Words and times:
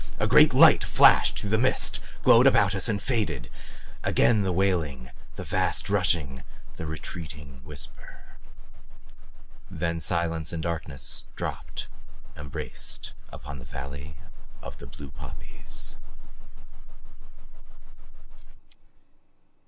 A 0.17 0.25
great 0.25 0.51
light 0.51 0.83
flashed 0.83 1.37
through 1.37 1.51
the 1.51 1.59
mist, 1.59 1.99
glowed 2.23 2.47
about 2.47 2.73
us 2.73 2.89
and 2.89 2.99
faded. 2.99 3.51
Again 4.03 4.41
the 4.41 4.51
wailing, 4.51 5.11
the 5.35 5.43
vast 5.43 5.91
rushing, 5.91 6.41
the 6.77 6.87
retreating 6.87 7.61
whisper. 7.63 8.37
Then 9.69 9.99
silence 9.99 10.51
and 10.51 10.63
darkness 10.63 11.27
dropped 11.35 11.87
embraced 12.35 13.13
upon 13.29 13.59
the 13.59 13.63
valley 13.65 14.17
of 14.59 14.79
the 14.79 14.87
blue 14.87 15.11
poppies. 15.11 15.97